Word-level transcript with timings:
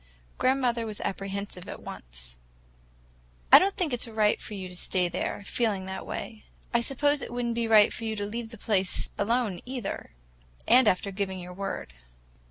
Grandmother 0.39 0.87
was 0.87 0.99
apprehensive 1.01 1.69
at 1.69 1.79
once. 1.79 2.39
"I 3.51 3.59
don't 3.59 3.75
think 3.77 3.93
it's 3.93 4.07
right 4.07 4.41
for 4.41 4.55
you 4.55 4.67
to 4.67 4.75
stay 4.75 5.07
there, 5.09 5.43
feeling 5.45 5.85
that 5.85 6.07
way. 6.07 6.43
I 6.73 6.81
suppose 6.81 7.21
it 7.21 7.31
would 7.31 7.45
n't 7.45 7.53
be 7.53 7.67
right 7.67 7.93
for 7.93 8.03
you 8.05 8.15
to 8.15 8.25
leave 8.25 8.49
the 8.49 8.57
place 8.57 9.11
alone, 9.19 9.61
either, 9.63 10.13
after 10.67 11.11
giving 11.11 11.37
your 11.39 11.53
word. 11.53 11.93